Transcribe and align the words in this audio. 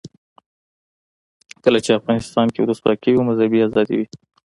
کله 1.63 1.79
چې 1.85 1.91
افغانستان 1.99 2.47
کې 2.53 2.59
ولسواکي 2.61 3.09
وي 3.13 3.21
مذهبي 3.29 3.59
آزادي 3.67 3.95
وي. 3.97 4.07